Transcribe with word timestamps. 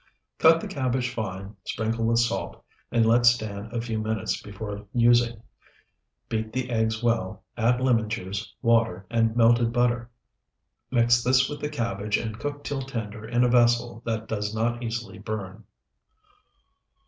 Cut 0.39 0.59
the 0.59 0.67
cabbage 0.67 1.13
fine, 1.13 1.55
sprinkle 1.63 2.05
with 2.05 2.17
salt, 2.17 2.65
and 2.91 3.05
let 3.05 3.23
stand 3.23 3.71
a 3.71 3.79
few 3.79 3.99
minutes 3.99 4.41
before 4.41 4.87
using. 4.93 5.43
Beat 6.27 6.51
the 6.51 6.71
eggs 6.71 7.03
well, 7.03 7.43
add 7.55 7.79
lemon 7.79 8.09
juice, 8.09 8.51
water, 8.63 9.05
and 9.11 9.35
melted 9.35 9.71
butter. 9.71 10.09
Mix 10.89 11.23
this 11.23 11.47
with 11.47 11.59
the 11.59 11.69
cabbage 11.69 12.17
and 12.17 12.39
cook 12.39 12.63
till 12.63 12.81
tender 12.81 13.27
in 13.27 13.43
a 13.43 13.47
vessel 13.47 14.01
that 14.03 14.27
does 14.27 14.55
not 14.55 14.81
easily 14.81 15.19
burn. 15.19 15.65